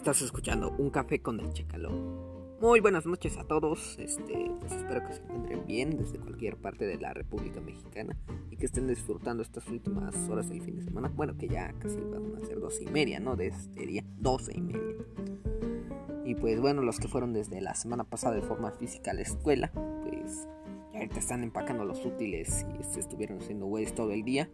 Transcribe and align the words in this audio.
Estás 0.00 0.22
escuchando 0.22 0.74
Un 0.78 0.88
Café 0.88 1.20
con 1.20 1.38
el 1.40 1.52
Checalo. 1.52 1.90
Muy 2.58 2.80
buenas 2.80 3.04
noches 3.04 3.36
a 3.36 3.44
todos. 3.44 3.98
Este, 3.98 4.50
pues 4.58 4.72
espero 4.72 5.06
que 5.06 5.12
se 5.12 5.20
encuentren 5.20 5.66
bien 5.66 5.98
desde 5.98 6.18
cualquier 6.18 6.56
parte 6.56 6.86
de 6.86 6.96
la 6.96 7.12
República 7.12 7.60
Mexicana 7.60 8.16
y 8.50 8.56
que 8.56 8.64
estén 8.64 8.88
disfrutando 8.88 9.42
estas 9.42 9.68
últimas 9.68 10.16
horas 10.30 10.48
del 10.48 10.62
fin 10.62 10.76
de 10.76 10.84
semana. 10.84 11.12
Bueno, 11.14 11.36
que 11.36 11.48
ya 11.48 11.74
casi 11.78 12.00
van 12.00 12.34
a 12.34 12.46
ser 12.46 12.60
doce 12.60 12.84
y 12.84 12.86
media, 12.86 13.20
¿no? 13.20 13.36
De 13.36 13.48
este 13.48 13.84
día, 13.84 14.02
doce 14.16 14.56
y 14.56 14.62
media. 14.62 14.96
Y 16.24 16.34
pues 16.34 16.58
bueno, 16.62 16.80
los 16.80 16.98
que 16.98 17.06
fueron 17.06 17.34
desde 17.34 17.60
la 17.60 17.74
semana 17.74 18.04
pasada 18.04 18.36
de 18.36 18.42
forma 18.42 18.70
física 18.70 19.10
a 19.10 19.14
la 19.14 19.20
escuela, 19.20 19.70
pues 20.02 20.48
ahorita 20.94 21.18
están 21.18 21.42
empacando 21.42 21.84
los 21.84 22.06
útiles 22.06 22.64
y 22.80 22.84
se 22.84 23.00
estuvieron 23.00 23.36
haciendo 23.36 23.66
güeyes 23.66 23.94
todo 23.94 24.12
el 24.12 24.24
día. 24.24 24.48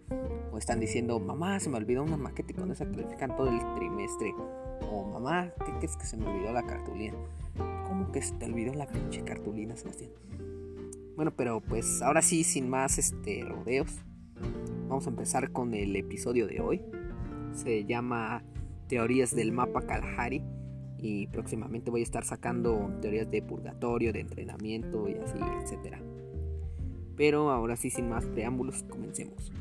O 0.50 0.58
están 0.58 0.80
diciendo, 0.80 1.20
mamá, 1.20 1.60
se 1.60 1.70
me 1.70 1.77
olvidó 1.77 2.02
una 2.02 2.16
maqueta 2.16 2.50
y 2.50 2.55
con 2.56 2.72
esa 2.72 2.84
califican 2.84 3.36
todo 3.36 3.48
el 3.48 3.60
trimestre. 3.77 4.34
O 4.90 5.04
mamá, 5.04 5.52
¿qué, 5.80 5.86
es 5.86 5.96
que 5.96 6.06
se 6.06 6.16
me 6.16 6.26
olvidó 6.26 6.52
la 6.52 6.62
cartulina? 6.64 7.16
¿Cómo 7.86 8.10
que 8.12 8.22
se 8.22 8.34
te 8.34 8.46
olvidó 8.46 8.74
la 8.74 8.86
pinche 8.86 9.22
cartulina, 9.22 9.76
Sebastián? 9.76 10.10
Bueno, 11.16 11.32
pero 11.34 11.60
pues 11.60 12.02
ahora 12.02 12.22
sí, 12.22 12.44
sin 12.44 12.68
más 12.68 12.98
este, 12.98 13.44
rodeos, 13.44 13.90
vamos 14.88 15.06
a 15.06 15.10
empezar 15.10 15.50
con 15.50 15.74
el 15.74 15.96
episodio 15.96 16.46
de 16.46 16.60
hoy. 16.60 16.82
Se 17.54 17.84
llama 17.84 18.42
Teorías 18.88 19.34
del 19.34 19.52
mapa 19.52 19.82
Kalahari 19.82 20.42
y 20.98 21.27
próximamente 21.28 21.90
voy 21.90 22.00
a 22.00 22.04
estar 22.04 22.24
sacando 22.24 22.90
teorías 23.00 23.30
de 23.30 23.42
purgatorio, 23.42 24.12
de 24.12 24.20
entrenamiento 24.20 25.08
y 25.08 25.14
así, 25.14 25.38
etcétera. 25.62 26.00
Pero 27.16 27.50
ahora 27.50 27.77
sí, 27.77 27.90
sin 27.90 28.08
más 28.08 28.27
preámbulos, 28.27 28.82
comencemos. 28.82 29.52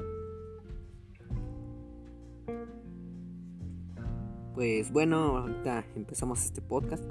Pues 4.56 4.90
bueno, 4.90 5.38
ahorita 5.38 5.84
empezamos 5.98 6.46
este 6.46 6.62
podcast 6.62 7.04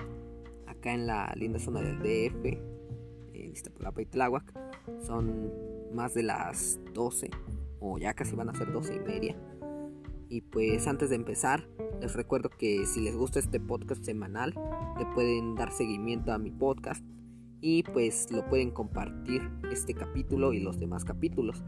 acá 0.66 0.94
en 0.94 1.06
la 1.06 1.30
linda 1.36 1.58
zona 1.58 1.82
del 1.82 1.98
DF, 1.98 2.42
en 3.34 3.52
Iztapalapa 3.52 4.00
y 4.00 4.06
Tláhuac. 4.06 4.50
Son 5.02 5.52
más 5.92 6.14
de 6.14 6.22
las 6.22 6.80
12, 6.94 7.28
o 7.80 7.98
ya 7.98 8.14
casi 8.14 8.34
van 8.34 8.48
a 8.48 8.54
ser 8.54 8.72
12 8.72 8.94
y 8.94 9.00
media. 9.00 9.36
Y 10.30 10.40
pues 10.40 10.86
antes 10.86 11.10
de 11.10 11.16
empezar, 11.16 11.68
les 12.00 12.14
recuerdo 12.14 12.48
que 12.48 12.86
si 12.86 13.02
les 13.02 13.14
gusta 13.14 13.40
este 13.40 13.60
podcast 13.60 14.02
semanal, 14.02 14.54
le 14.98 15.04
pueden 15.12 15.54
dar 15.54 15.70
seguimiento 15.70 16.32
a 16.32 16.38
mi 16.38 16.50
podcast 16.50 17.04
y 17.60 17.82
pues 17.82 18.32
lo 18.32 18.48
pueden 18.48 18.70
compartir 18.70 19.42
este 19.70 19.92
capítulo 19.92 20.54
y 20.54 20.60
los 20.60 20.80
demás 20.80 21.04
capítulos. 21.04 21.62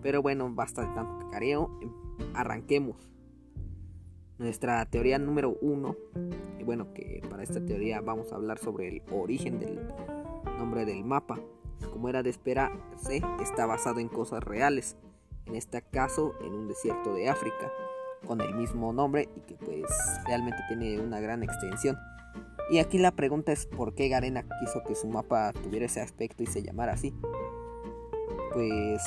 Pero 0.00 0.22
bueno, 0.22 0.50
basta 0.54 0.80
de 0.80 0.94
tanto 0.94 1.18
cacareo, 1.26 1.78
arranquemos 2.32 3.10
nuestra 4.40 4.84
teoría 4.86 5.18
número 5.18 5.58
uno, 5.60 5.96
y 6.58 6.64
bueno, 6.64 6.94
que 6.94 7.22
para 7.28 7.42
esta 7.42 7.64
teoría 7.64 8.00
vamos 8.00 8.32
a 8.32 8.36
hablar 8.36 8.58
sobre 8.58 8.88
el 8.88 9.02
origen 9.12 9.60
del 9.60 9.78
nombre 10.58 10.86
del 10.86 11.04
mapa. 11.04 11.38
Como 11.92 12.08
era 12.08 12.22
de 12.22 12.30
esperarse, 12.30 13.22
está 13.42 13.66
basado 13.66 14.00
en 14.00 14.08
cosas 14.08 14.42
reales, 14.42 14.96
en 15.44 15.56
este 15.56 15.82
caso 15.82 16.34
en 16.40 16.54
un 16.54 16.68
desierto 16.68 17.12
de 17.12 17.28
África, 17.28 17.70
con 18.26 18.40
el 18.40 18.54
mismo 18.54 18.94
nombre 18.94 19.28
y 19.36 19.40
que 19.40 19.56
pues 19.56 19.90
realmente 20.26 20.58
tiene 20.68 20.98
una 21.00 21.20
gran 21.20 21.42
extensión. 21.42 21.98
Y 22.70 22.78
aquí 22.78 22.96
la 22.96 23.10
pregunta 23.10 23.52
es 23.52 23.66
por 23.66 23.94
qué 23.94 24.08
Garena 24.08 24.44
quiso 24.60 24.82
que 24.86 24.94
su 24.94 25.06
mapa 25.06 25.52
tuviera 25.52 25.84
ese 25.84 26.00
aspecto 26.00 26.42
y 26.42 26.46
se 26.46 26.62
llamara 26.62 26.92
así. 26.92 27.14
Pues 28.54 29.02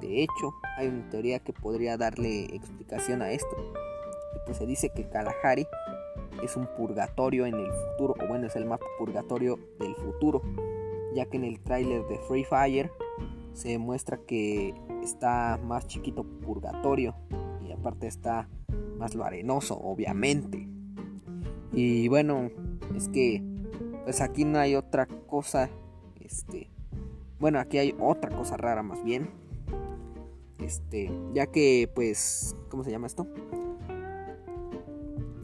de 0.00 0.24
hecho 0.24 0.54
hay 0.76 0.88
una 0.88 1.08
teoría 1.08 1.38
que 1.38 1.52
podría 1.52 1.96
darle 1.96 2.46
explicación 2.46 3.22
a 3.22 3.30
esto 3.30 3.56
se 4.52 4.66
dice 4.66 4.90
que 4.90 5.08
Kalahari 5.08 5.66
es 6.42 6.56
un 6.56 6.66
purgatorio 6.66 7.46
en 7.46 7.54
el 7.54 7.70
futuro, 7.72 8.14
o 8.22 8.26
bueno, 8.26 8.46
es 8.46 8.56
el 8.56 8.66
mapa 8.66 8.86
purgatorio 8.98 9.58
del 9.78 9.94
futuro, 9.96 10.42
ya 11.14 11.26
que 11.26 11.36
en 11.36 11.44
el 11.44 11.60
tráiler 11.60 12.06
de 12.06 12.18
Free 12.18 12.44
Fire 12.44 12.90
se 13.52 13.78
muestra 13.78 14.18
que 14.18 14.74
está 15.02 15.58
más 15.62 15.86
chiquito 15.86 16.24
purgatorio 16.24 17.14
y 17.66 17.72
aparte 17.72 18.06
está 18.06 18.48
más 18.98 19.14
lo 19.14 19.24
arenoso, 19.24 19.78
obviamente. 19.78 20.68
Y 21.72 22.08
bueno, 22.08 22.50
es 22.96 23.08
que 23.08 23.42
pues 24.04 24.20
aquí 24.20 24.44
no 24.44 24.58
hay 24.58 24.74
otra 24.74 25.06
cosa, 25.06 25.68
este, 26.20 26.70
bueno, 27.40 27.58
aquí 27.58 27.78
hay 27.78 27.94
otra 27.98 28.30
cosa 28.30 28.56
rara 28.56 28.82
más 28.82 29.04
bien. 29.04 29.30
Este, 30.60 31.10
ya 31.34 31.46
que 31.46 31.90
pues, 31.94 32.56
¿cómo 32.68 32.84
se 32.84 32.90
llama 32.90 33.06
esto? 33.06 33.26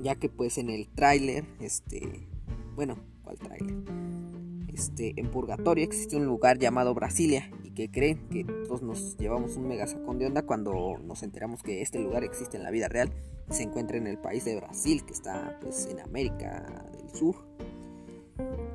Ya 0.05 0.15
que 0.17 0.29
pues 0.29 0.59
en 0.59 0.69
el 0.69 0.87
tráiler, 0.87 1.47
este, 1.61 2.29
bueno, 2.77 2.99
¿cuál 3.25 3.39
tráiler? 3.39 3.75
Este, 4.69 5.15
en 5.17 5.31
Purgatorio 5.31 5.83
existe 5.83 6.17
un 6.17 6.27
lugar 6.27 6.59
llamado 6.59 6.95
Brasilia 6.95 7.51
y 7.63 7.71
que 7.71 7.91
creen 7.91 8.29
que 8.29 8.45
todos 8.45 8.83
nos 8.83 9.17
llevamos 9.17 9.57
un 9.57 9.67
mega 9.67 9.87
sacón 9.87 10.19
de 10.19 10.27
onda 10.27 10.43
cuando 10.43 10.99
nos 11.03 11.23
enteramos 11.23 11.63
que 11.63 11.81
este 11.81 12.01
lugar 12.01 12.23
existe 12.23 12.59
en 12.59 12.65
la 12.65 12.71
vida 12.71 12.89
real 12.89 13.11
y 13.51 13.55
se 13.55 13.63
encuentra 13.63 13.97
en 13.97 14.07
el 14.07 14.19
país 14.19 14.45
de 14.45 14.57
Brasil, 14.57 15.05
que 15.07 15.15
está 15.15 15.59
pues 15.63 15.87
en 15.87 16.01
América 16.01 16.87
del 16.93 17.09
Sur. 17.11 17.37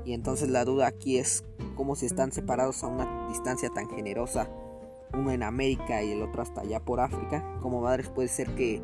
Y 0.05 0.13
entonces 0.13 0.49
la 0.49 0.65
duda 0.65 0.87
aquí 0.87 1.17
es 1.17 1.43
cómo 1.75 1.95
se 1.95 2.07
están 2.07 2.31
separados 2.31 2.83
a 2.83 2.87
una 2.87 3.27
distancia 3.27 3.69
tan 3.69 3.87
generosa, 3.89 4.49
uno 5.13 5.31
en 5.31 5.43
América 5.43 6.01
y 6.01 6.11
el 6.11 6.23
otro 6.23 6.41
hasta 6.41 6.61
allá 6.61 6.79
por 6.79 6.99
África. 6.99 7.59
Como 7.61 7.81
madres 7.81 8.09
puede 8.09 8.29
ser 8.29 8.47
que 8.55 8.81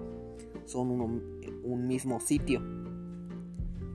son 0.65 0.91
uno, 0.91 1.21
un 1.65 1.87
mismo 1.87 2.19
sitio. 2.19 2.61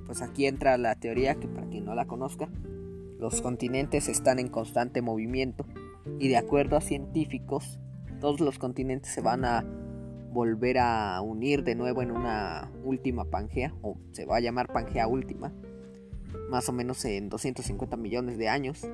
Pues 0.06 0.22
aquí 0.22 0.46
entra 0.46 0.76
la 0.76 0.96
teoría 0.96 1.36
que 1.36 1.48
para 1.48 1.68
quien 1.68 1.84
no 1.84 1.94
la 1.94 2.06
conozca, 2.06 2.48
los 3.18 3.40
continentes 3.40 4.08
están 4.08 4.38
en 4.38 4.48
constante 4.48 5.02
movimiento 5.02 5.64
y 6.18 6.28
de 6.28 6.36
acuerdo 6.36 6.76
a 6.76 6.80
científicos, 6.80 7.78
todos 8.20 8.40
los 8.40 8.58
continentes 8.58 9.12
se 9.12 9.20
van 9.20 9.44
a 9.44 9.64
volver 10.32 10.78
a 10.78 11.20
unir 11.20 11.64
de 11.64 11.74
nuevo 11.74 12.02
en 12.02 12.10
una 12.10 12.70
última 12.84 13.24
Pangea, 13.24 13.74
o 13.82 13.96
se 14.12 14.26
va 14.26 14.36
a 14.36 14.40
llamar 14.40 14.72
Pangea 14.72 15.06
última, 15.06 15.52
más 16.48 16.68
o 16.68 16.72
menos 16.72 17.04
en 17.04 17.28
250 17.28 17.96
millones 17.96 18.38
de 18.38 18.48
años. 18.48 18.86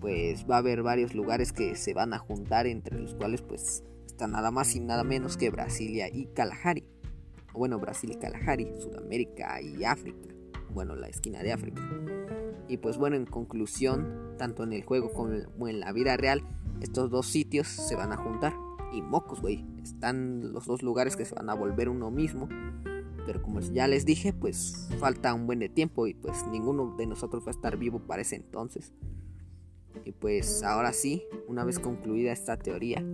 Pues 0.00 0.46
va 0.48 0.56
a 0.56 0.58
haber 0.58 0.82
varios 0.82 1.14
lugares 1.14 1.52
que 1.52 1.74
se 1.74 1.94
van 1.94 2.12
a 2.12 2.18
juntar, 2.18 2.66
entre 2.66 2.98
los 2.98 3.14
cuales 3.14 3.42
pues 3.42 3.84
está 4.06 4.26
nada 4.26 4.50
más 4.50 4.74
y 4.76 4.80
nada 4.80 5.04
menos 5.04 5.36
que 5.36 5.50
Brasilia 5.50 6.08
y 6.12 6.26
Kalahari 6.26 6.84
bueno, 7.56 7.78
Brasil 7.78 8.10
y 8.12 8.16
Kalahari, 8.16 8.68
Sudamérica 8.78 9.60
y 9.60 9.84
África, 9.84 10.28
bueno, 10.72 10.94
la 10.94 11.08
esquina 11.08 11.42
de 11.42 11.52
África. 11.52 11.82
Y 12.68 12.78
pues 12.78 12.98
bueno, 12.98 13.16
en 13.16 13.26
conclusión, 13.26 14.34
tanto 14.38 14.64
en 14.64 14.72
el 14.72 14.84
juego 14.84 15.12
como 15.12 15.68
en 15.68 15.80
la 15.80 15.92
vida 15.92 16.16
real, 16.16 16.42
estos 16.80 17.10
dos 17.10 17.26
sitios 17.26 17.66
se 17.68 17.94
van 17.94 18.12
a 18.12 18.16
juntar. 18.16 18.54
Y 18.92 19.02
mocos, 19.02 19.40
güey, 19.40 19.64
están 19.82 20.52
los 20.52 20.66
dos 20.66 20.82
lugares 20.82 21.16
que 21.16 21.24
se 21.24 21.34
van 21.34 21.50
a 21.50 21.54
volver 21.54 21.88
uno 21.88 22.10
mismo. 22.10 22.48
Pero 23.24 23.42
como 23.42 23.60
ya 23.60 23.88
les 23.88 24.04
dije, 24.04 24.32
pues 24.32 24.88
falta 25.00 25.34
un 25.34 25.46
buen 25.46 25.58
de 25.58 25.68
tiempo 25.68 26.06
y 26.06 26.14
pues 26.14 26.46
ninguno 26.46 26.94
de 26.96 27.06
nosotros 27.06 27.42
va 27.44 27.48
a 27.48 27.50
estar 27.50 27.76
vivo 27.76 27.98
para 28.00 28.22
ese 28.22 28.36
entonces. 28.36 28.92
Y 30.04 30.12
pues 30.12 30.62
ahora 30.62 30.92
sí, 30.92 31.24
una 31.48 31.64
vez 31.64 31.78
concluida 31.78 32.32
esta 32.32 32.56
teoría, 32.56 33.04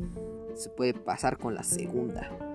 se 0.54 0.68
puede 0.68 0.94
pasar 0.94 1.38
con 1.38 1.54
la 1.54 1.62
segunda. 1.62 2.51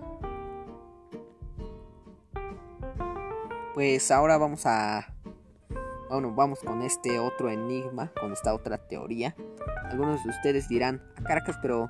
Pues 3.77 4.09
ahora 4.09 4.39
vamos 4.39 4.65
a... 4.65 5.13
Bueno, 6.09 6.33
vamos 6.33 6.61
con 6.61 6.81
este 6.81 7.19
otro 7.19 7.51
enigma, 7.51 8.11
con 8.19 8.33
esta 8.33 8.55
otra 8.55 8.79
teoría. 8.79 9.35
Algunos 9.83 10.23
de 10.23 10.31
ustedes 10.31 10.67
dirán, 10.67 10.99
a 11.15 11.19
ah, 11.19 11.23
Caracas, 11.23 11.59
pero 11.61 11.87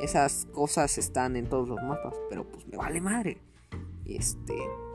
esas 0.00 0.46
cosas 0.52 0.98
están 0.98 1.34
en 1.34 1.48
todos 1.48 1.68
los 1.68 1.82
mapas, 1.82 2.14
pero 2.30 2.44
pues 2.48 2.64
me 2.68 2.76
vale 2.76 3.00
madre. 3.00 3.42
Este, 4.04 4.54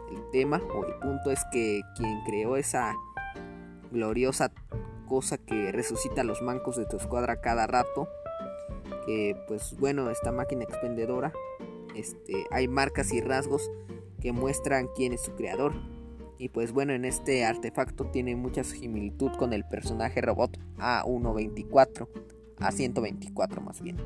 el 0.10 0.30
tema 0.32 0.62
o 0.74 0.86
el 0.86 0.94
punto 1.00 1.32
es 1.32 1.42
que 1.52 1.82
quien 1.98 2.24
creó 2.24 2.56
esa 2.56 2.96
gloriosa 3.92 4.54
cosa 5.10 5.38
que 5.38 5.74
resucita 5.74 6.24
los 6.24 6.42
mancos 6.42 6.78
de 6.78 6.86
tu 6.86 6.96
escuadra 6.96 7.42
cada 7.42 7.68
rato, 7.68 8.08
que 9.06 9.36
pues 9.50 9.78
bueno, 9.80 10.10
esta 10.10 10.32
máquina 10.32 10.64
expendedora, 10.64 11.34
este, 11.94 12.46
hay 12.52 12.70
marcas 12.70 13.12
y 13.12 13.20
rasgos 13.20 13.70
que 14.22 14.32
muestran 14.32 14.88
quién 14.96 15.12
es 15.12 15.24
su 15.24 15.36
creador. 15.36 15.74
Y 16.42 16.50
pues 16.50 16.72
bueno, 16.72 16.94
en 16.94 17.06
este 17.06 17.46
artefacto 17.46 18.06
tiene 18.06 18.36
mucha 18.36 18.64
similitud 18.64 19.30
con 19.38 19.54
el 19.54 19.64
personaje 19.64 20.22
robot 20.22 20.58
A124, 20.80 22.08
A124 22.58 23.62
más 23.62 23.80
bien. 23.80 23.98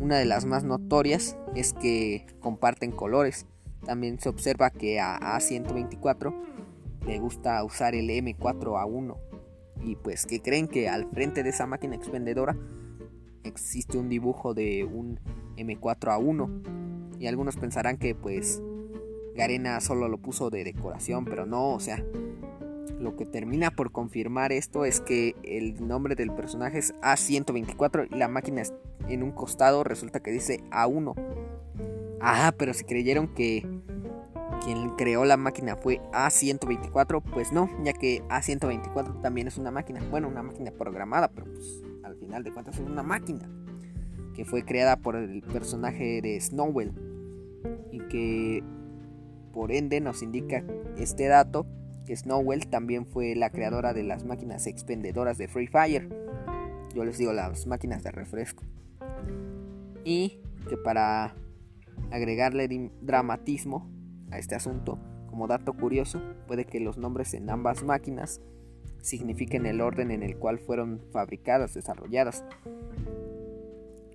Una 0.00 0.18
de 0.18 0.24
las 0.24 0.46
más 0.46 0.64
notorias 0.64 1.38
es 1.54 1.74
que 1.74 2.26
comparten 2.40 2.90
colores. 2.90 3.46
También 3.86 4.18
se 4.18 4.30
observa 4.30 4.70
que 4.70 4.98
a 4.98 5.38
A124 5.38 6.34
le 7.06 7.20
gusta 7.20 7.62
usar 7.62 7.94
el 7.94 8.08
M4A1. 8.08 9.16
Y 9.84 9.94
pues 9.94 10.26
que 10.26 10.42
creen 10.42 10.66
que 10.66 10.88
al 10.88 11.08
frente 11.08 11.44
de 11.44 11.50
esa 11.50 11.68
máquina 11.68 11.94
expendedora 11.94 12.56
existe 13.44 13.96
un 13.96 14.08
dibujo 14.08 14.54
de 14.54 14.82
un 14.82 15.20
M4A1. 15.56 17.20
Y 17.20 17.28
algunos 17.28 17.56
pensarán 17.56 17.96
que 17.96 18.16
pues 18.16 18.60
Garena 19.34 19.80
solo 19.80 20.08
lo 20.08 20.18
puso 20.18 20.50
de 20.50 20.64
decoración, 20.64 21.24
pero 21.24 21.46
no, 21.46 21.70
o 21.70 21.80
sea, 21.80 22.04
lo 22.98 23.16
que 23.16 23.26
termina 23.26 23.70
por 23.70 23.90
confirmar 23.92 24.52
esto 24.52 24.84
es 24.84 25.00
que 25.00 25.34
el 25.42 25.86
nombre 25.86 26.14
del 26.14 26.32
personaje 26.32 26.78
es 26.78 26.94
A124 27.02 28.08
y 28.10 28.16
la 28.16 28.28
máquina 28.28 28.62
en 29.08 29.22
un 29.22 29.32
costado 29.32 29.84
resulta 29.84 30.20
que 30.20 30.30
dice 30.30 30.60
A1. 30.70 31.14
Ah, 32.20 32.54
pero 32.56 32.72
si 32.72 32.84
creyeron 32.84 33.28
que 33.34 33.66
quien 34.64 34.90
creó 34.90 35.24
la 35.24 35.36
máquina 35.36 35.76
fue 35.76 36.00
A124, 36.12 37.22
pues 37.22 37.52
no, 37.52 37.68
ya 37.84 37.92
que 37.92 38.22
A124 38.28 39.20
también 39.20 39.48
es 39.48 39.58
una 39.58 39.70
máquina, 39.70 40.00
bueno, 40.10 40.28
una 40.28 40.42
máquina 40.42 40.70
programada, 40.70 41.28
pero 41.28 41.46
pues 41.46 41.82
al 42.04 42.16
final 42.16 42.44
de 42.44 42.52
cuentas 42.52 42.78
es 42.78 42.86
una 42.86 43.02
máquina 43.02 43.50
que 44.34 44.44
fue 44.44 44.64
creada 44.64 44.96
por 44.96 45.16
el 45.16 45.42
personaje 45.42 46.22
de 46.22 46.40
Snowbell 46.40 46.92
y 47.90 47.98
que 48.08 48.62
por 49.52 49.72
ende 49.72 50.00
nos 50.00 50.22
indica 50.22 50.64
este 50.96 51.26
dato 51.26 51.66
que 52.06 52.16
Snowbell 52.16 52.66
también 52.66 53.06
fue 53.06 53.34
la 53.36 53.50
creadora 53.50 53.92
de 53.92 54.02
las 54.02 54.24
máquinas 54.24 54.66
expendedoras 54.66 55.38
de 55.38 55.48
Free 55.48 55.68
Fire. 55.68 56.08
Yo 56.94 57.04
les 57.04 57.18
digo 57.18 57.32
las 57.32 57.66
máquinas 57.66 58.02
de 58.02 58.10
refresco. 58.10 58.64
Y 60.04 60.40
que 60.68 60.76
para 60.76 61.34
agregarle 62.10 62.90
dramatismo 63.00 63.88
a 64.30 64.38
este 64.38 64.54
asunto, 64.54 64.98
como 65.28 65.46
dato 65.46 65.74
curioso, 65.74 66.20
puede 66.46 66.64
que 66.64 66.80
los 66.80 66.98
nombres 66.98 67.34
en 67.34 67.48
ambas 67.48 67.84
máquinas 67.84 68.40
signifiquen 69.00 69.66
el 69.66 69.80
orden 69.80 70.10
en 70.10 70.22
el 70.22 70.36
cual 70.36 70.58
fueron 70.58 71.00
fabricadas, 71.12 71.74
desarrolladas. 71.74 72.44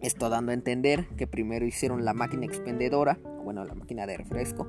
Esto 0.01 0.29
dando 0.29 0.51
a 0.51 0.55
entender 0.55 1.07
que 1.17 1.27
primero 1.27 1.65
hicieron 1.65 2.05
la 2.05 2.13
máquina 2.13 2.45
expendedora, 2.45 3.17
bueno, 3.43 3.65
la 3.65 3.73
máquina 3.73 4.05
de 4.05 4.17
refresco, 4.17 4.67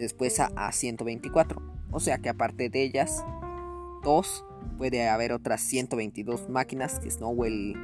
después 0.00 0.40
a 0.40 0.48
A124. 0.50 1.62
O 1.92 2.00
sea 2.00 2.18
que 2.18 2.28
aparte 2.28 2.68
de 2.68 2.82
ellas, 2.82 3.24
dos, 4.02 4.44
puede 4.78 5.08
haber 5.08 5.32
otras 5.32 5.60
122 5.60 6.48
máquinas 6.48 6.98
que 6.98 7.10
Snowell 7.10 7.76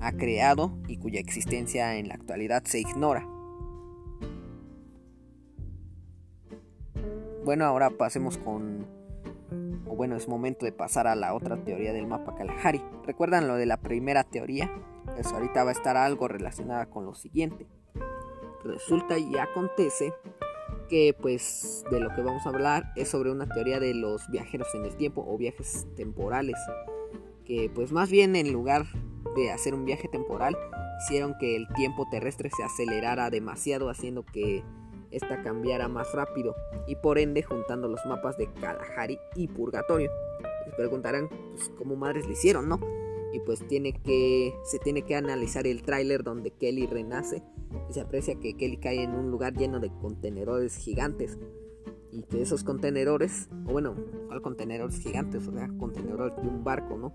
ha 0.00 0.12
creado 0.12 0.76
y 0.88 0.98
cuya 0.98 1.20
existencia 1.20 1.96
en 1.96 2.08
la 2.08 2.14
actualidad 2.14 2.64
se 2.64 2.80
ignora. 2.80 3.26
Bueno, 7.44 7.64
ahora 7.64 7.90
pasemos 7.90 8.38
con... 8.38 8.86
O 9.86 9.96
bueno, 9.96 10.16
es 10.16 10.28
momento 10.28 10.64
de 10.64 10.72
pasar 10.72 11.06
a 11.06 11.14
la 11.14 11.34
otra 11.34 11.56
teoría 11.56 11.92
del 11.92 12.06
mapa 12.06 12.34
Kalahari. 12.34 12.82
¿Recuerdan 13.04 13.48
lo 13.48 13.56
de 13.56 13.66
la 13.66 13.78
primera 13.78 14.24
teoría? 14.24 14.70
Pues 15.04 15.26
ahorita 15.26 15.64
va 15.64 15.70
a 15.70 15.74
estar 15.74 15.96
algo 15.96 16.28
relacionada 16.28 16.86
con 16.86 17.04
lo 17.04 17.14
siguiente. 17.14 17.66
Resulta 18.64 19.18
y 19.18 19.36
acontece 19.36 20.12
que 20.92 21.16
pues 21.18 21.86
de 21.90 22.00
lo 22.00 22.14
que 22.14 22.20
vamos 22.20 22.44
a 22.44 22.50
hablar 22.50 22.92
es 22.96 23.08
sobre 23.08 23.30
una 23.30 23.48
teoría 23.48 23.80
de 23.80 23.94
los 23.94 24.28
viajeros 24.28 24.68
en 24.74 24.84
el 24.84 24.94
tiempo 24.94 25.24
o 25.26 25.38
viajes 25.38 25.86
temporales. 25.96 26.56
Que 27.46 27.70
pues 27.74 27.92
más 27.92 28.10
bien 28.10 28.36
en 28.36 28.52
lugar 28.52 28.84
de 29.34 29.50
hacer 29.50 29.72
un 29.72 29.86
viaje 29.86 30.08
temporal 30.08 30.54
hicieron 31.02 31.34
que 31.40 31.56
el 31.56 31.66
tiempo 31.68 32.06
terrestre 32.10 32.50
se 32.54 32.62
acelerara 32.62 33.30
demasiado 33.30 33.88
haciendo 33.88 34.26
que 34.26 34.62
esta 35.10 35.42
cambiara 35.42 35.88
más 35.88 36.12
rápido 36.12 36.54
y 36.86 36.96
por 36.96 37.18
ende 37.18 37.42
juntando 37.42 37.88
los 37.88 38.04
mapas 38.04 38.36
de 38.36 38.52
Kalahari 38.52 39.18
y 39.34 39.48
Purgatorio. 39.48 40.10
Se 40.66 40.72
preguntarán 40.72 41.30
pues, 41.30 41.70
cómo 41.78 41.96
madres 41.96 42.26
lo 42.26 42.32
hicieron, 42.32 42.68
¿no? 42.68 42.78
Y 43.32 43.40
pues 43.40 43.66
tiene 43.66 43.94
que 43.94 44.54
se 44.64 44.78
tiene 44.78 45.06
que 45.06 45.16
analizar 45.16 45.66
el 45.66 45.80
tráiler 45.80 46.22
donde 46.22 46.50
Kelly 46.50 46.86
renace 46.86 47.42
y 47.88 47.92
se 47.92 48.00
aprecia 48.00 48.38
que 48.38 48.54
Kelly 48.54 48.78
cae 48.78 49.02
en 49.02 49.14
un 49.14 49.30
lugar 49.30 49.54
lleno 49.54 49.80
de 49.80 49.90
contenedores 50.00 50.76
gigantes 50.76 51.38
y 52.10 52.22
que 52.24 52.42
esos 52.42 52.62
contenedores, 52.62 53.48
o 53.66 53.72
bueno, 53.72 53.96
¿cuál 54.26 54.42
contenedores 54.42 54.98
gigantes? 54.98 55.48
O 55.48 55.52
sea, 55.52 55.68
contenedores 55.78 56.36
de 56.36 56.48
un 56.48 56.62
barco, 56.62 56.98
¿no? 56.98 57.14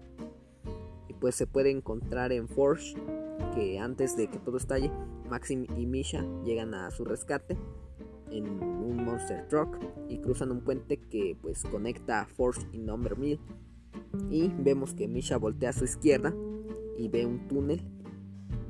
Y 1.07 1.13
pues 1.13 1.36
se 1.36 1.45
puede 1.45 1.69
encontrar 1.69 2.31
en 2.31 2.48
Forge 2.48 2.95
que 3.54 3.80
antes 3.80 4.18
de 4.18 4.27
que 4.27 4.39
todo 4.39 4.57
estalle, 4.57 4.92
Maxim 5.30 5.65
y 5.77 5.86
Misha 5.86 6.25
llegan 6.44 6.74
a 6.74 6.89
su 6.92 7.06
rescate 7.06 7.57
en 8.31 8.48
un 8.48 9.06
monster 9.06 9.48
truck 9.48 9.77
y 10.09 10.18
cruzan 10.19 10.51
un 10.51 10.62
puente 10.62 10.98
que 10.98 11.38
pues 11.42 11.63
conecta 11.63 12.21
a 12.21 12.25
Force 12.25 12.68
y 12.71 12.80
Number 12.80 13.18
Mill 13.18 13.39
y 14.30 14.50
vemos 14.59 14.94
que 14.94 15.07
Misha 15.07 15.38
voltea 15.38 15.69
a 15.69 15.74
su 15.74 15.86
izquierda 15.86 16.33
y 16.98 17.07
ve 17.09 17.25
un 17.25 17.48
túnel 17.48 17.81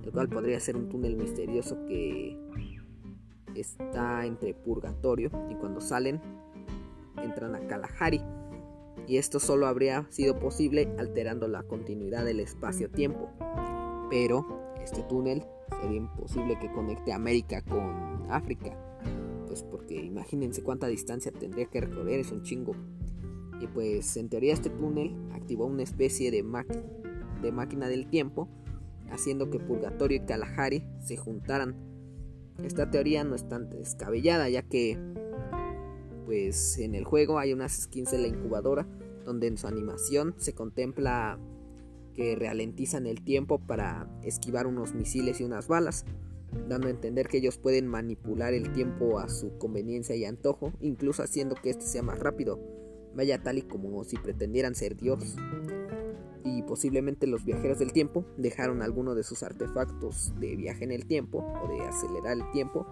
el 0.08 0.14
cual 0.14 0.30
podría 0.30 0.60
ser 0.60 0.76
un 0.76 0.90
túnel 0.90 1.16
misterioso 1.16 1.78
que 1.88 2.38
está 3.56 4.26
entre 4.26 4.54
purgatorio 4.54 5.32
y 5.50 5.56
cuando 5.56 5.82
salen 5.82 6.22
entran 7.24 7.56
a 7.56 7.68
Kalahari 7.68 8.22
y 9.08 9.18
esto 9.18 9.40
solo 9.40 9.68
habría 9.68 10.06
sido 10.10 10.38
posible 10.40 10.94
alterando 11.00 11.48
la 11.48 11.64
continuidad 11.64 12.26
del 12.26 12.40
espacio-tiempo 12.40 13.30
pero 14.10 14.46
este 14.84 15.02
túnel 15.04 15.44
sería 15.82 15.98
imposible 15.98 16.60
que 16.60 16.72
conecte 16.72 17.14
América 17.14 17.62
con 17.64 18.32
África 18.32 18.78
pues, 19.58 19.72
porque 19.72 19.96
imagínense 19.96 20.62
cuánta 20.62 20.86
distancia 20.86 21.32
tendría 21.32 21.66
que 21.66 21.82
recorrer, 21.82 22.20
es 22.20 22.32
un 22.32 22.44
chingo. 22.44 22.76
Y 23.60 23.66
pues 23.66 24.16
en 24.16 24.30
teoría 24.30 24.54
este 24.54 24.70
túnel 24.70 25.16
activó 25.34 25.66
una 25.66 25.82
especie 25.82 26.30
de, 26.30 26.46
de 27.42 27.52
máquina 27.52 27.88
del 27.88 28.08
tiempo, 28.08 28.48
haciendo 29.12 29.50
que 29.50 29.60
Purgatorio 29.60 30.18
y 30.18 30.26
Kalahari 30.26 30.84
se 31.02 31.18
juntaran. 31.18 31.76
Esta 32.64 32.90
teoría 32.90 33.24
no 33.24 33.36
es 33.36 33.48
tan 33.48 33.70
descabellada, 33.70 34.50
ya 34.50 34.64
que 34.64 34.98
pues 36.26 36.78
en 36.80 36.96
el 36.96 37.06
juego 37.06 37.40
hay 37.40 37.54
unas 37.54 37.84
skins 37.84 38.12
de 38.12 38.18
la 38.18 38.28
incubadora 38.28 38.88
donde 39.24 39.48
en 39.48 39.58
su 39.58 39.68
animación 39.68 40.36
se 40.38 40.54
contempla 40.54 41.40
que 42.14 42.36
ralentizan 42.36 43.06
el 43.06 43.24
tiempo 43.24 43.60
para 43.60 44.10
esquivar 44.24 44.68
unos 44.68 44.94
misiles 44.94 45.40
y 45.40 45.44
unas 45.44 45.68
balas 45.68 46.06
dando 46.68 46.88
a 46.88 46.92
entender 46.92 47.28
que 47.28 47.38
ellos 47.38 47.58
pueden 47.58 47.88
manipular 47.88 48.54
el 48.54 48.72
tiempo 48.74 49.20
a 49.20 49.30
su 49.30 49.58
conveniencia 49.58 50.16
y 50.16 50.26
antojo, 50.26 50.74
incluso 50.82 51.24
haciendo 51.24 51.56
que 51.56 51.70
este 51.70 51.86
sea 51.86 52.04
más 52.04 52.20
rápido, 52.20 52.60
vaya 53.16 53.42
tal 53.44 53.58
y 53.58 53.62
como 53.64 54.04
si 54.04 54.18
pretendieran 54.18 54.76
ser 54.76 54.96
Dios. 54.96 55.36
Posiblemente 56.68 57.28
los 57.28 57.46
viajeros 57.46 57.80
del 57.80 57.94
tiempo 57.94 58.26
dejaron 58.38 58.82
alguno 58.82 59.16
de 59.16 59.24
sus 59.24 59.42
artefactos 59.42 60.34
de 60.40 60.56
viaje 60.58 60.84
en 60.84 60.92
el 60.92 61.06
tiempo 61.06 61.40
o 61.64 61.68
de 61.70 61.82
acelerar 61.82 62.38
el 62.38 62.52
tiempo 62.52 62.86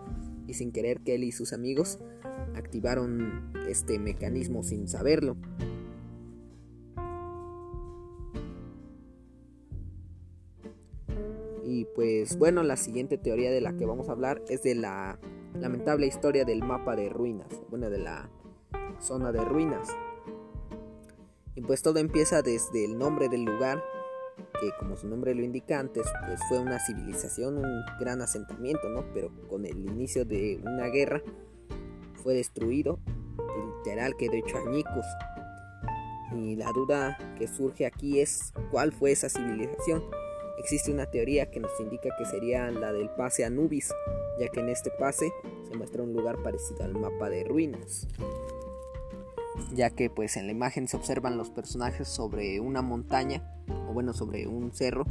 y 0.47 0.53
sin 0.53 0.71
querer 0.71 1.01
que 1.01 1.15
él 1.15 1.23
y 1.25 1.31
sus 1.31 1.51
amigos 1.51 1.99
activaron 2.55 3.51
este 3.67 3.99
mecanismo 3.99 4.63
sin 4.63 4.87
saberlo. 4.87 5.35
Y 11.65 11.85
pues 11.95 12.37
bueno, 12.37 12.63
la 12.63 12.77
siguiente 12.77 13.17
teoría 13.17 13.51
de 13.51 13.59
la 13.59 13.75
que 13.75 13.85
vamos 13.85 14.07
a 14.07 14.13
hablar 14.13 14.41
es 14.49 14.63
de 14.63 14.75
la 14.75 15.19
lamentable 15.59 16.07
historia 16.07 16.45
del 16.45 16.63
mapa 16.63 16.95
de 16.95 17.09
ruinas, 17.09 17.49
bueno, 17.69 17.89
de 17.89 17.97
la 17.97 18.29
zona 18.99 19.31
de 19.31 19.43
ruinas. 19.43 19.89
Y 21.55 21.61
pues 21.61 21.81
todo 21.81 21.99
empieza 21.99 22.41
desde 22.41 22.85
el 22.85 22.97
nombre 22.97 23.29
del 23.29 23.43
lugar, 23.43 23.83
que 24.59 24.71
como 24.79 24.97
su 24.97 25.07
nombre 25.07 25.33
lo 25.33 25.43
indica 25.43 25.79
antes, 25.79 26.05
pues 26.27 26.39
fue 26.49 26.59
una 26.59 26.79
civilización, 26.79 27.57
un 27.57 27.81
gran 27.99 28.21
asentamiento, 28.21 28.89
¿no? 28.89 29.05
Pero 29.13 29.31
con 29.47 29.65
el 29.65 29.77
inicio 29.77 30.25
de 30.25 30.59
una 30.63 30.87
guerra 30.87 31.21
fue 32.23 32.33
destruido, 32.33 32.99
literal 33.77 34.15
quedó 34.17 34.33
hecho 34.33 34.57
añicos. 34.57 35.05
Y 36.35 36.55
la 36.55 36.71
duda 36.73 37.17
que 37.37 37.47
surge 37.47 37.85
aquí 37.85 38.19
es 38.19 38.51
cuál 38.71 38.91
fue 38.91 39.11
esa 39.11 39.29
civilización 39.29 40.03
Existe 40.57 40.91
una 40.91 41.05
teoría 41.05 41.51
que 41.51 41.59
nos 41.59 41.79
indica 41.79 42.09
que 42.17 42.25
sería 42.25 42.71
la 42.71 42.93
del 42.93 43.09
pase 43.09 43.45
Anubis, 43.45 43.93
ya 44.39 44.47
que 44.47 44.61
en 44.61 44.69
este 44.69 44.89
pase 44.89 45.31
se 45.69 45.77
muestra 45.77 46.01
un 46.01 46.13
lugar 46.13 46.41
parecido 46.41 46.83
al 46.83 46.93
mapa 46.93 47.29
de 47.29 47.43
ruinas. 47.43 48.07
Ya 49.73 49.89
que 49.89 50.09
pues 50.09 50.37
en 50.37 50.45
la 50.45 50.51
imagen 50.51 50.87
se 50.87 50.97
observan 50.97 51.37
los 51.37 51.49
personajes 51.49 52.07
sobre 52.07 52.59
una 52.59 52.81
montaña, 52.81 53.43
o 53.89 53.93
bueno, 53.93 54.13
sobre 54.13 54.47
un 54.47 54.71
cerro, 54.73 55.05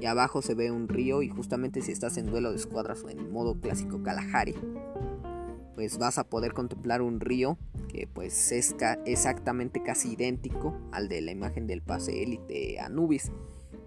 y 0.00 0.06
abajo 0.06 0.42
se 0.42 0.54
ve 0.54 0.70
un 0.70 0.88
río 0.88 1.22
y 1.22 1.28
justamente 1.28 1.82
si 1.82 1.92
estás 1.92 2.16
en 2.16 2.26
duelo 2.26 2.50
de 2.50 2.56
escuadras 2.56 3.04
o 3.04 3.10
en 3.10 3.30
modo 3.30 3.60
clásico 3.60 4.02
Kalahari, 4.02 4.54
pues 5.74 5.98
vas 5.98 6.18
a 6.18 6.24
poder 6.24 6.52
contemplar 6.52 7.02
un 7.02 7.20
río 7.20 7.58
que 7.88 8.06
pues 8.12 8.52
es 8.52 8.74
exactamente 9.06 9.82
casi 9.82 10.12
idéntico 10.12 10.76
al 10.92 11.08
de 11.08 11.20
la 11.20 11.32
imagen 11.32 11.66
del 11.66 11.82
pase 11.82 12.22
élite 12.22 12.78
Anubis. 12.80 13.30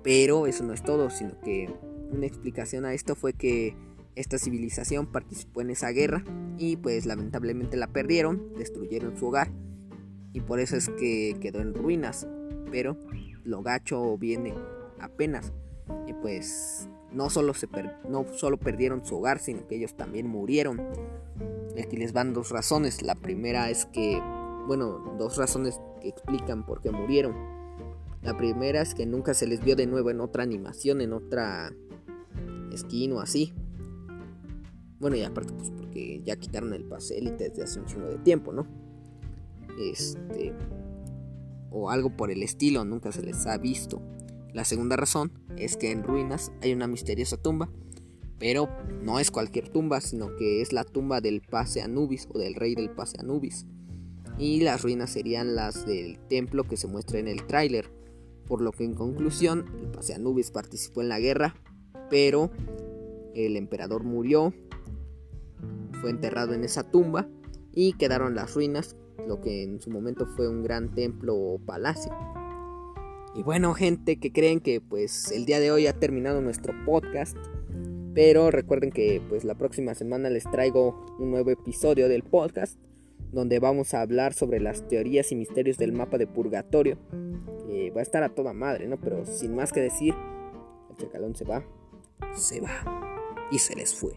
Pero 0.03 0.47
eso 0.47 0.63
no 0.63 0.73
es 0.73 0.83
todo, 0.83 1.09
sino 1.09 1.39
que 1.41 1.73
una 2.11 2.25
explicación 2.25 2.85
a 2.85 2.93
esto 2.93 3.15
fue 3.15 3.33
que 3.33 3.75
esta 4.15 4.37
civilización 4.37 5.07
participó 5.07 5.61
en 5.61 5.71
esa 5.71 5.89
guerra 5.89 6.23
y 6.57 6.75
pues 6.77 7.05
lamentablemente 7.05 7.77
la 7.77 7.87
perdieron, 7.87 8.53
destruyeron 8.57 9.17
su 9.17 9.27
hogar 9.27 9.49
y 10.33 10.41
por 10.41 10.59
eso 10.59 10.75
es 10.75 10.89
que 10.89 11.37
quedó 11.39 11.61
en 11.61 11.73
ruinas. 11.73 12.27
Pero 12.71 12.97
lo 13.43 13.61
gacho 13.61 14.17
viene 14.17 14.53
apenas 14.99 15.53
y 16.07 16.13
pues 16.13 16.89
no 17.11 17.29
solo, 17.29 17.53
se 17.53 17.67
no 18.09 18.25
solo 18.33 18.57
perdieron 18.57 19.05
su 19.05 19.17
hogar, 19.17 19.39
sino 19.39 19.67
que 19.67 19.75
ellos 19.75 19.95
también 19.95 20.27
murieron. 20.27 20.81
aquí 21.81 21.97
les 21.97 22.13
van 22.13 22.33
dos 22.33 22.49
razones. 22.49 23.03
La 23.03 23.15
primera 23.15 23.69
es 23.69 23.85
que, 23.85 24.19
bueno, 24.67 25.15
dos 25.19 25.37
razones 25.37 25.79
que 26.01 26.09
explican 26.09 26.65
por 26.65 26.81
qué 26.81 26.91
murieron. 26.91 27.35
La 28.23 28.35
primera 28.35 28.81
es 28.81 28.95
que 28.95 29.05
nunca 29.05 29.33
se 29.33 29.45
les 29.45 29.63
vio 29.63 29.75
de 29.75 29.85
nuevo 29.85 30.09
en 30.09 30.21
otra 30.21 30.43
animación, 30.43 31.01
en 31.01 31.13
otra 31.13 31.71
skin 32.75 33.11
o 33.13 33.19
así. 33.19 33.53
Bueno, 34.99 35.17
y 35.17 35.23
aparte, 35.23 35.53
pues 35.53 35.69
porque 35.69 36.21
ya 36.23 36.37
quitaron 36.37 36.73
el 36.73 36.85
pase 36.85 37.17
élite 37.17 37.49
desde 37.49 37.63
hace 37.63 37.79
un 37.79 37.85
chingo 37.85 38.07
de 38.07 38.17
tiempo, 38.19 38.53
¿no? 38.53 38.65
Este. 39.79 40.53
O 41.71 41.89
algo 41.89 42.15
por 42.15 42.31
el 42.31 42.43
estilo, 42.43 42.85
nunca 42.85 43.11
se 43.11 43.23
les 43.23 43.45
ha 43.47 43.57
visto. 43.57 44.01
La 44.53 44.63
segunda 44.63 44.95
razón 44.95 45.31
es 45.57 45.77
que 45.77 45.91
en 45.91 46.03
ruinas 46.03 46.51
hay 46.61 46.73
una 46.73 46.87
misteriosa 46.87 47.37
tumba, 47.37 47.69
pero 48.37 48.69
no 49.01 49.19
es 49.19 49.31
cualquier 49.31 49.69
tumba, 49.69 49.99
sino 50.01 50.35
que 50.35 50.61
es 50.61 50.73
la 50.73 50.83
tumba 50.83 51.21
del 51.21 51.41
Pase 51.41 51.81
Anubis 51.81 52.27
o 52.31 52.37
del 52.37 52.53
rey 52.53 52.75
del 52.75 52.91
Pase 52.91 53.17
Anubis. 53.19 53.65
Y 54.37 54.61
las 54.61 54.83
ruinas 54.83 55.11
serían 55.11 55.55
las 55.55 55.85
del 55.85 56.19
templo 56.27 56.63
que 56.63 56.77
se 56.77 56.87
muestra 56.87 57.19
en 57.19 57.27
el 57.27 57.45
tráiler. 57.47 57.91
Por 58.47 58.61
lo 58.61 58.71
que 58.71 58.83
en 58.83 58.93
conclusión, 58.93 59.65
el 59.79 59.87
Pase 59.87 60.13
Anubis 60.13 60.51
participó 60.51 61.01
en 61.01 61.09
la 61.09 61.19
guerra, 61.19 61.55
pero 62.09 62.51
el 63.33 63.55
emperador 63.55 64.03
murió, 64.03 64.53
fue 66.01 66.09
enterrado 66.09 66.53
en 66.53 66.63
esa 66.63 66.83
tumba 66.83 67.27
y 67.73 67.93
quedaron 67.93 68.35
las 68.35 68.53
ruinas, 68.53 68.95
lo 69.27 69.41
que 69.41 69.63
en 69.63 69.81
su 69.81 69.89
momento 69.89 70.25
fue 70.25 70.47
un 70.47 70.63
gran 70.63 70.93
templo 70.93 71.35
o 71.35 71.59
palacio. 71.59 72.11
Y 73.35 73.43
bueno, 73.43 73.73
gente 73.73 74.19
que 74.19 74.31
creen 74.31 74.59
que 74.59 74.79
pues 74.79 75.31
el 75.31 75.45
día 75.45 75.59
de 75.59 75.71
hoy 75.71 75.87
ha 75.87 75.93
terminado 75.93 76.41
nuestro 76.41 76.73
podcast, 76.85 77.37
pero 78.13 78.51
recuerden 78.51 78.91
que 78.91 79.21
pues 79.27 79.43
la 79.43 79.55
próxima 79.55 79.95
semana 79.95 80.29
les 80.29 80.43
traigo 80.43 81.03
un 81.19 81.31
nuevo 81.31 81.49
episodio 81.49 82.09
del 82.09 82.23
podcast 82.23 82.77
donde 83.31 83.57
vamos 83.59 83.95
a 83.95 84.01
hablar 84.01 84.33
sobre 84.33 84.59
las 84.59 84.87
teorías 84.87 85.31
y 85.31 85.35
misterios 85.35 85.77
del 85.77 85.91
mapa 85.91 86.19
de 86.19 86.27
purgatorio, 86.27 86.99
va 87.95 87.99
a 87.99 88.03
estar 88.03 88.23
a 88.23 88.29
toda 88.29 88.53
madre, 88.53 88.87
¿no? 88.87 88.99
Pero 88.99 89.25
sin 89.25 89.55
más 89.55 89.73
que 89.73 89.81
decir, 89.81 90.13
el 90.91 90.95
chacalón 90.97 91.35
se 91.35 91.45
va, 91.45 91.65
se 92.35 92.61
va 92.61 93.47
y 93.51 93.57
se 93.57 93.75
les 93.75 93.95
fue. 93.95 94.13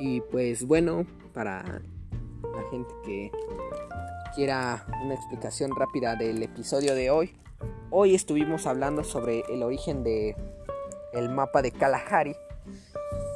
Y 0.00 0.22
pues 0.22 0.66
bueno, 0.66 1.06
para 1.34 1.62
la 1.62 2.70
gente 2.70 2.92
que 3.04 3.30
quiera 4.34 4.86
una 5.04 5.14
explicación 5.14 5.76
rápida 5.76 6.16
del 6.16 6.42
episodio 6.42 6.94
de 6.94 7.10
hoy, 7.10 7.36
hoy 7.90 8.14
estuvimos 8.14 8.66
hablando 8.66 9.04
sobre 9.04 9.44
el 9.50 9.62
origen 9.62 10.02
de 10.02 10.34
el 11.12 11.28
mapa 11.28 11.60
de 11.60 11.70
Kalahari 11.70 12.34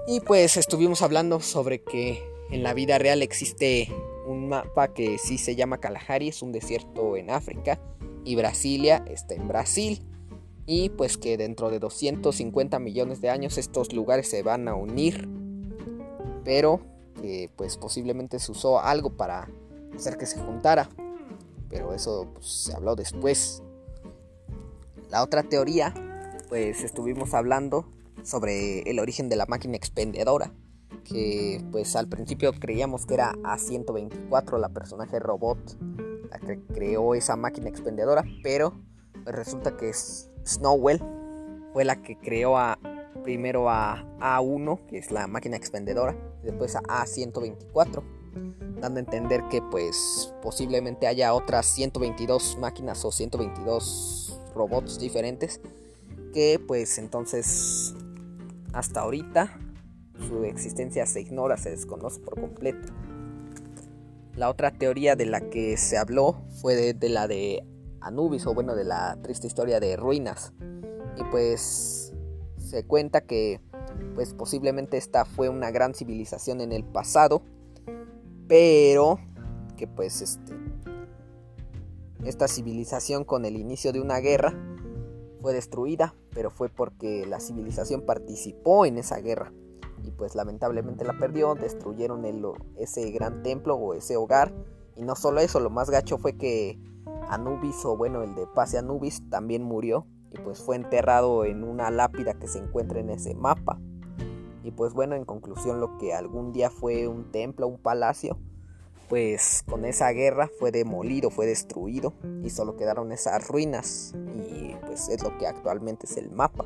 y 0.06 0.20
pues 0.20 0.56
estuvimos 0.56 1.02
hablando 1.02 1.40
sobre 1.40 1.82
que 1.82 2.22
en 2.50 2.62
la 2.62 2.72
vida 2.72 2.98
real 2.98 3.20
existe 3.20 3.92
un 4.26 4.48
mapa 4.48 4.94
que 4.94 5.18
sí 5.18 5.36
se 5.36 5.56
llama 5.56 5.80
Kalahari, 5.80 6.28
es 6.28 6.40
un 6.40 6.52
desierto 6.52 7.16
en 7.16 7.28
África 7.28 7.78
y 8.24 8.36
Brasilia 8.36 9.04
está 9.06 9.34
en 9.34 9.48
Brasil 9.48 10.02
y 10.64 10.88
pues 10.88 11.18
que 11.18 11.36
dentro 11.36 11.68
de 11.68 11.78
250 11.78 12.78
millones 12.78 13.20
de 13.20 13.28
años 13.28 13.58
estos 13.58 13.92
lugares 13.92 14.30
se 14.30 14.42
van 14.42 14.66
a 14.68 14.74
unir 14.74 15.28
pero 16.44 16.80
que 17.20 17.50
pues 17.56 17.76
posiblemente 17.76 18.38
se 18.38 18.52
usó 18.52 18.80
algo 18.80 19.10
para 19.10 19.48
hacer 19.94 20.16
que 20.16 20.26
se 20.26 20.38
juntara, 20.40 20.88
pero 21.68 21.94
eso 21.94 22.28
pues, 22.34 22.46
se 22.46 22.74
habló 22.74 22.96
después. 22.96 23.62
La 25.10 25.22
otra 25.22 25.42
teoría, 25.42 25.94
pues 26.48 26.82
estuvimos 26.82 27.34
hablando 27.34 27.86
sobre 28.22 28.80
el 28.82 28.98
origen 28.98 29.28
de 29.28 29.36
la 29.36 29.46
máquina 29.46 29.76
expendedora, 29.76 30.52
que 31.04 31.64
pues 31.70 31.94
al 31.96 32.08
principio 32.08 32.52
creíamos 32.52 33.06
que 33.06 33.14
era 33.14 33.32
A124 33.42 34.58
la 34.58 34.68
personaje 34.70 35.18
robot 35.18 35.58
la 36.30 36.38
que 36.38 36.60
creó 36.74 37.14
esa 37.14 37.36
máquina 37.36 37.68
expendedora, 37.68 38.24
pero 38.42 38.74
pues, 39.22 39.36
resulta 39.36 39.76
que 39.76 39.92
Snowwell 39.92 41.00
fue 41.72 41.84
la 41.84 42.02
que 42.02 42.16
creó 42.18 42.56
a 42.56 42.78
primero 43.22 43.70
a 43.70 44.04
A1, 44.20 44.86
que 44.86 44.98
es 44.98 45.10
la 45.10 45.26
máquina 45.26 45.56
expendedora, 45.56 46.16
después 46.44 46.76
a 46.76 46.80
A124, 46.82 48.02
dando 48.80 48.98
a 48.98 49.02
entender 49.02 49.42
que 49.50 49.62
pues 49.62 50.32
posiblemente 50.42 51.06
haya 51.06 51.34
otras 51.34 51.66
122 51.66 52.58
máquinas 52.58 53.04
o 53.04 53.10
122 53.10 54.40
robots 54.54 54.98
diferentes 54.98 55.60
que 56.34 56.60
pues 56.64 56.98
entonces 56.98 57.94
hasta 58.72 59.00
ahorita 59.00 59.56
su 60.28 60.44
existencia 60.44 61.06
se 61.06 61.20
ignora, 61.20 61.56
se 61.56 61.70
desconoce 61.70 62.20
por 62.20 62.40
completo. 62.40 62.92
La 64.36 64.50
otra 64.50 64.72
teoría 64.72 65.14
de 65.14 65.26
la 65.26 65.48
que 65.48 65.76
se 65.76 65.96
habló 65.96 66.42
fue 66.60 66.74
de, 66.74 66.92
de 66.92 67.08
la 67.08 67.28
de 67.28 67.64
Anubis 68.00 68.46
o 68.46 68.54
bueno 68.54 68.74
de 68.74 68.84
la 68.84 69.16
triste 69.22 69.46
historia 69.46 69.78
de 69.78 69.96
ruinas. 69.96 70.52
Y 71.16 71.22
pues 71.30 72.12
se 72.58 72.84
cuenta 72.84 73.20
que 73.20 73.60
pues 74.14 74.34
posiblemente 74.34 74.96
esta 74.96 75.24
fue 75.24 75.48
una 75.48 75.70
gran 75.70 75.94
civilización 75.94 76.60
en 76.60 76.72
el 76.72 76.84
pasado, 76.84 77.42
pero 78.46 79.18
que 79.76 79.86
pues 79.86 80.22
este 80.22 80.54
esta 82.24 82.48
civilización 82.48 83.24
con 83.24 83.44
el 83.44 83.56
inicio 83.56 83.92
de 83.92 84.00
una 84.00 84.18
guerra 84.18 84.54
fue 85.42 85.52
destruida, 85.52 86.14
pero 86.30 86.50
fue 86.50 86.70
porque 86.70 87.26
la 87.26 87.38
civilización 87.38 88.00
participó 88.00 88.86
en 88.86 88.96
esa 88.96 89.18
guerra 89.18 89.52
y 90.02 90.10
pues 90.10 90.34
lamentablemente 90.34 91.04
la 91.04 91.18
perdió, 91.18 91.54
destruyeron 91.54 92.24
ese 92.76 93.10
gran 93.10 93.42
templo 93.42 93.74
o 93.76 93.94
ese 93.94 94.16
hogar. 94.16 94.54
Y 94.96 95.02
no 95.02 95.16
solo 95.16 95.40
eso, 95.40 95.60
lo 95.60 95.70
más 95.70 95.90
gacho 95.90 96.18
fue 96.18 96.36
que 96.36 96.78
Anubis 97.28 97.84
o 97.84 97.96
bueno 97.96 98.22
el 98.22 98.34
de 98.34 98.46
Pase 98.46 98.78
Anubis 98.78 99.28
también 99.28 99.62
murió 99.62 100.06
y 100.34 100.38
pues 100.42 100.60
fue 100.60 100.76
enterrado 100.76 101.44
en 101.44 101.64
una 101.64 101.90
lápida 101.90 102.34
que 102.34 102.48
se 102.48 102.58
encuentra 102.58 103.00
en 103.00 103.10
ese 103.10 103.34
mapa. 103.34 103.78
Y 104.62 104.70
pues 104.72 104.92
bueno, 104.94 105.14
en 105.14 105.24
conclusión 105.24 105.80
lo 105.80 105.98
que 105.98 106.14
algún 106.14 106.52
día 106.52 106.70
fue 106.70 107.06
un 107.06 107.30
templo, 107.30 107.66
un 107.66 107.78
palacio, 107.78 108.38
pues 109.08 109.62
con 109.68 109.84
esa 109.84 110.10
guerra 110.10 110.50
fue 110.58 110.72
demolido, 110.72 111.30
fue 111.30 111.46
destruido 111.46 112.14
y 112.42 112.50
solo 112.50 112.76
quedaron 112.76 113.12
esas 113.12 113.46
ruinas 113.46 114.14
y 114.48 114.74
pues 114.86 115.08
es 115.08 115.22
lo 115.22 115.36
que 115.38 115.46
actualmente 115.46 116.06
es 116.06 116.16
el 116.16 116.30
mapa. 116.30 116.64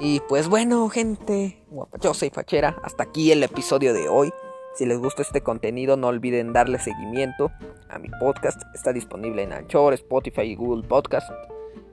Y 0.00 0.20
pues 0.20 0.48
bueno, 0.48 0.88
gente, 0.88 1.64
yo 2.00 2.14
soy 2.14 2.30
Fachera, 2.30 2.76
hasta 2.82 3.02
aquí 3.04 3.32
el 3.32 3.42
episodio 3.42 3.92
de 3.92 4.08
hoy. 4.08 4.32
Si 4.74 4.86
les 4.86 4.98
gusta 4.98 5.22
este 5.22 5.40
contenido, 5.40 5.96
no 5.96 6.08
olviden 6.08 6.52
darle 6.52 6.80
seguimiento 6.80 7.52
a 7.88 7.98
mi 7.98 8.08
podcast. 8.18 8.60
Está 8.74 8.92
disponible 8.92 9.42
en 9.42 9.52
Anchor, 9.52 9.94
Spotify 9.94 10.42
y 10.42 10.56
Google 10.56 10.86
Podcast. 10.86 11.30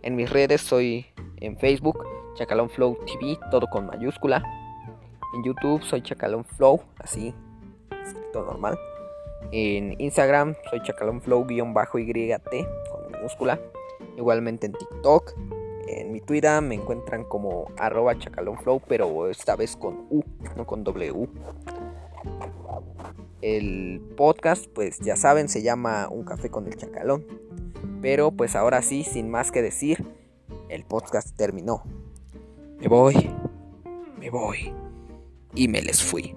En 0.04 0.16
mis 0.16 0.30
redes 0.30 0.62
soy 0.62 1.06
en 1.38 1.58
Facebook, 1.58 2.04
Chacalón 2.36 2.70
Flow 2.70 2.98
TV, 3.06 3.38
todo 3.52 3.68
con 3.68 3.86
mayúscula. 3.86 4.44
En 5.36 5.44
YouTube 5.44 5.84
soy 5.84 6.02
Chacalón 6.02 6.44
Flow, 6.44 6.82
así, 6.98 7.34
escrito 8.04 8.44
normal. 8.44 8.80
En 9.52 10.00
Instagram 10.00 10.56
soy 10.70 10.82
Chacalón 10.82 11.22
Flow-YT 11.22 12.50
con 12.92 13.12
minúscula. 13.12 13.60
Igualmente 14.18 14.68
en 14.68 14.74
TikTok. 14.74 15.34
En 15.88 16.12
mi 16.12 16.22
Twitter 16.22 16.62
me 16.62 16.76
encuentran 16.76 17.24
como 17.26 17.68
arroba 17.78 18.18
chacalonflow, 18.18 18.82
pero 18.88 19.30
esta 19.30 19.56
vez 19.56 19.76
con 19.76 20.08
U, 20.10 20.24
no 20.56 20.66
con 20.66 20.84
W. 20.84 21.28
El 23.42 24.02
podcast, 24.16 24.68
pues 24.68 25.00
ya 25.00 25.16
saben, 25.16 25.50
se 25.50 25.62
llama 25.62 26.08
Un 26.10 26.24
Café 26.24 26.50
con 26.50 26.68
el 26.68 26.76
Chacalón. 26.76 27.26
Pero 28.02 28.32
pues 28.32 28.56
ahora 28.56 28.82
sí, 28.82 29.04
sin 29.04 29.30
más 29.30 29.52
que 29.52 29.62
decir, 29.62 30.06
el 30.70 30.84
podcast 30.84 31.36
terminó. 31.36 31.84
Me 32.80 32.88
voy, 32.88 33.30
me 34.20 34.30
voy 34.30 34.74
y 35.54 35.68
me 35.68 35.82
les 35.82 36.02
fui. 36.02 36.36